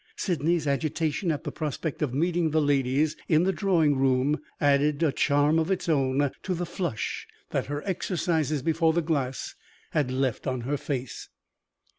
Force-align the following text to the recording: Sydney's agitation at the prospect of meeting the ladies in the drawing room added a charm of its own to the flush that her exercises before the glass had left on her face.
Sydney's 0.15 0.65
agitation 0.65 1.31
at 1.31 1.43
the 1.43 1.51
prospect 1.51 2.01
of 2.01 2.11
meeting 2.11 2.49
the 2.49 2.59
ladies 2.59 3.15
in 3.29 3.43
the 3.43 3.53
drawing 3.53 3.95
room 3.99 4.41
added 4.59 5.03
a 5.03 5.11
charm 5.11 5.59
of 5.59 5.69
its 5.69 5.87
own 5.87 6.31
to 6.41 6.55
the 6.55 6.65
flush 6.65 7.27
that 7.51 7.67
her 7.67 7.83
exercises 7.87 8.63
before 8.63 8.93
the 8.93 9.03
glass 9.03 9.53
had 9.91 10.09
left 10.09 10.47
on 10.47 10.61
her 10.61 10.77
face. 10.77 11.29